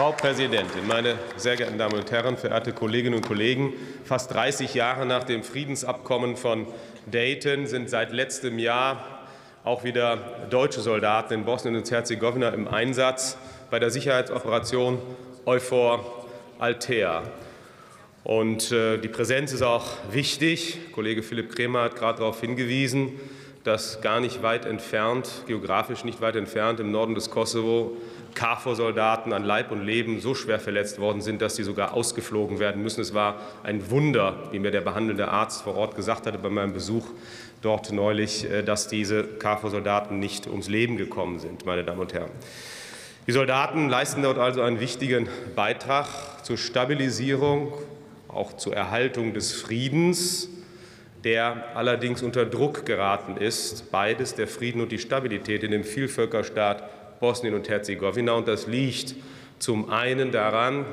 [0.00, 3.74] Frau Präsidentin, meine sehr geehrten Damen und Herren, verehrte Kolleginnen und Kollegen!
[4.02, 6.66] Fast 30 Jahre nach dem Friedensabkommen von
[7.04, 9.26] Dayton sind seit letztem Jahr
[9.62, 10.16] auch wieder
[10.48, 13.36] deutsche Soldaten in Bosnien und Herzegowina im Einsatz
[13.70, 14.98] bei der Sicherheitsoperation
[15.44, 16.26] Euphor
[16.58, 17.22] Altea.
[18.24, 20.78] Und äh, die Präsenz ist auch wichtig.
[20.92, 23.20] Kollege Philipp Kremer hat gerade darauf hingewiesen,
[23.64, 27.96] dass gar nicht weit entfernt, geografisch nicht weit entfernt, im Norden des Kosovo
[28.34, 32.82] KFOR-Soldaten an Leib und Leben so schwer verletzt worden sind, dass sie sogar ausgeflogen werden
[32.82, 33.00] müssen.
[33.00, 36.72] Es war ein Wunder, wie mir der behandelnde Arzt vor Ort gesagt hatte bei meinem
[36.72, 37.06] Besuch
[37.62, 42.30] dort neulich, äh, dass diese KFOR-Soldaten nicht ums Leben gekommen sind, meine Damen und Herren.
[43.26, 46.06] Die Soldaten leisten dort also einen wichtigen Beitrag
[46.42, 47.72] zur Stabilisierung,
[48.28, 50.48] auch zur Erhaltung des Friedens,
[51.24, 53.90] der allerdings unter Druck geraten ist.
[53.90, 58.32] Beides, der Frieden und die Stabilität in dem Vielvölkerstaat Bosnien und Herzegowina.
[58.32, 59.14] Und das liegt
[59.58, 60.86] zum einen daran,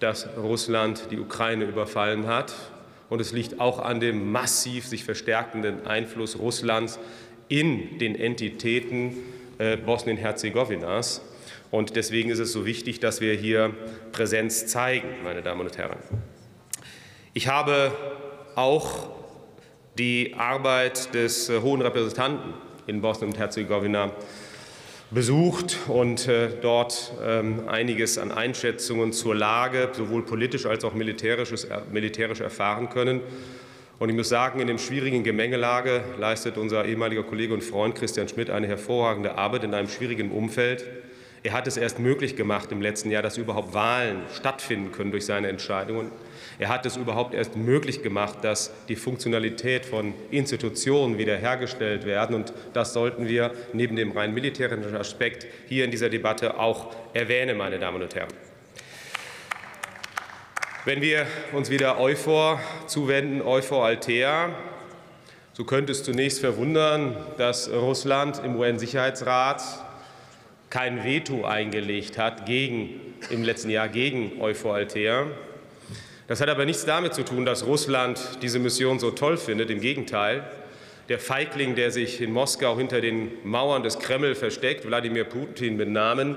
[0.00, 2.54] dass Russland die Ukraine überfallen hat.
[3.10, 6.98] Und es liegt auch an dem massiv sich verstärkenden Einfluss Russlands
[7.48, 9.16] in den Entitäten
[9.58, 11.22] äh, Bosnien-Herzegowinas.
[11.70, 13.74] Und deswegen ist es so wichtig, dass wir hier
[14.12, 15.98] Präsenz zeigen, meine Damen und Herren.
[17.34, 17.92] Ich habe
[18.54, 19.10] auch
[19.98, 22.54] die Arbeit des äh, Hohen Repräsentanten
[22.86, 24.12] in Bosnien und Herzegowina
[25.10, 31.50] besucht und äh, dort ähm, einiges an Einschätzungen zur Lage, sowohl politisch als auch militärisch,
[31.90, 33.20] militärisch erfahren können.
[33.98, 38.28] Und ich muss sagen, in dem schwierigen Gemengelage leistet unser ehemaliger Kollege und Freund Christian
[38.28, 40.84] Schmidt eine hervorragende Arbeit in einem schwierigen Umfeld.
[41.42, 45.24] Er hat es erst möglich gemacht im letzten Jahr, dass überhaupt Wahlen stattfinden können durch
[45.24, 46.10] seine Entscheidungen.
[46.58, 52.34] Er hat es überhaupt erst möglich gemacht, dass die Funktionalität von Institutionen wiederhergestellt werden.
[52.34, 57.56] Und das sollten wir neben dem rein militärischen Aspekt hier in dieser Debatte auch erwähnen,
[57.56, 58.32] meine Damen und Herren.
[60.84, 64.50] Wenn wir uns wieder Euphor zuwenden, Euphor Altea,
[65.52, 69.62] so könnte es zunächst verwundern, dass Russland im UN-Sicherheitsrat
[70.70, 75.26] kein Veto eingelegt hat gegen, im letzten Jahr gegen Euphor Altea.
[76.26, 79.70] Das hat aber nichts damit zu tun, dass Russland diese Mission so toll findet.
[79.70, 80.44] Im Gegenteil,
[81.08, 85.88] der Feigling, der sich in Moskau hinter den Mauern des Kreml versteckt, Wladimir Putin mit
[85.88, 86.36] Namen,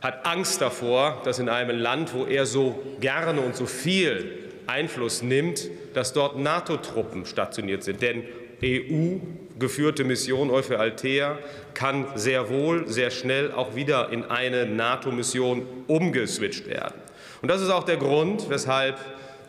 [0.00, 5.22] hat Angst davor, dass in einem Land, wo er so gerne und so viel Einfluss
[5.22, 8.02] nimmt, dass dort NATO-Truppen stationiert sind.
[8.02, 8.22] Denn
[8.62, 11.38] EU-geführte Mission Euphor Altea
[11.74, 16.94] kann sehr wohl, sehr schnell auch wieder in eine NATO-Mission umgeswitcht werden.
[17.42, 18.96] Und das ist auch der Grund, weshalb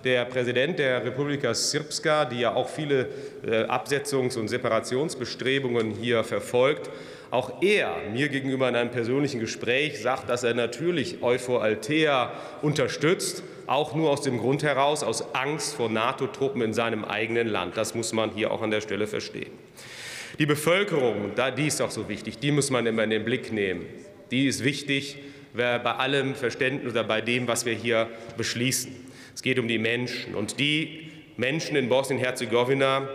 [0.04, 3.08] der Präsident der Republika Srpska, die ja auch viele
[3.46, 6.90] äh, Absetzungs- und Separationsbestrebungen hier verfolgt,
[7.32, 12.32] auch er mir gegenüber in einem persönlichen Gespräch sagt, dass er natürlich Euphor Altea
[12.62, 17.78] unterstützt, auch nur aus dem Grund heraus, aus Angst vor NATO-Truppen in seinem eigenen Land.
[17.78, 19.52] Das muss man hier auch an der Stelle verstehen.
[20.40, 23.86] Die Bevölkerung, die ist auch so wichtig, die muss man immer in den Blick nehmen.
[24.32, 25.18] Die ist wichtig
[25.54, 28.08] bei allem Verständnis oder bei dem, was wir hier
[28.38, 28.94] beschließen.
[29.34, 30.36] Es geht um die Menschen.
[30.36, 33.08] Und die Menschen in Bosnien-Herzegowina,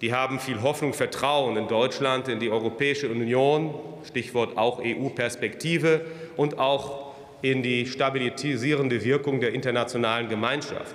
[0.00, 6.02] die haben viel Hoffnung, Vertrauen in Deutschland, in die Europäische Union, Stichwort auch EU-Perspektive
[6.36, 7.11] und auch
[7.42, 10.94] in die stabilisierende Wirkung der internationalen Gemeinschaft.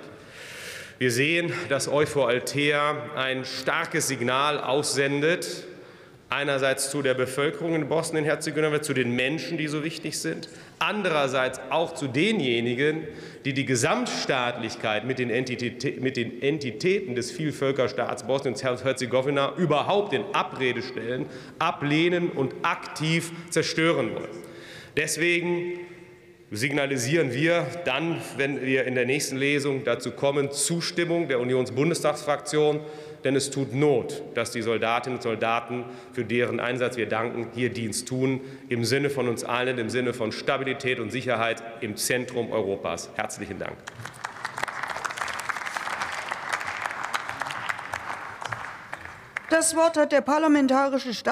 [0.98, 5.68] Wir sehen, dass Euphor Altea ein starkes Signal aussendet
[6.30, 10.50] Einerseits zu der Bevölkerung in Bosnien-Herzegowina, zu den Menschen, die so wichtig sind.
[10.78, 13.08] Andererseits auch zu denjenigen,
[13.46, 21.24] die die Gesamtstaatlichkeit mit den, Entitäten des Vielvölkerstaats Bosnien-Herzegowina überhaupt in Abrede stellen,
[21.58, 24.44] ablehnen und aktiv zerstören wollen.
[24.98, 25.80] Deswegen
[26.50, 32.80] signalisieren wir dann, wenn wir in der nächsten Lesung dazu kommen, Zustimmung der Unionsbundestagsfraktion.
[33.24, 37.68] Denn es tut Not, dass die Soldatinnen und Soldaten, für deren Einsatz wir danken, hier
[37.70, 42.52] Dienst tun, im Sinne von uns allen, im Sinne von Stabilität und Sicherheit im Zentrum
[42.52, 43.10] Europas.
[43.16, 43.76] Herzlichen Dank.
[49.50, 51.26] Das Wort hat der parlamentarische Staat